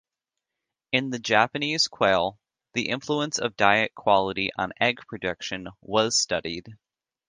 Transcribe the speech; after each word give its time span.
In 0.91 1.11
the 1.11 1.19
Japanese 1.19 1.87
quail, 1.87 2.39
the 2.73 2.89
influence 2.89 3.37
of 3.37 3.55
diet 3.55 3.93
quality 3.93 4.49
on 4.57 4.73
egg 4.79 4.97
production 5.07 5.67
was 5.79 6.17
studied. 6.19 6.75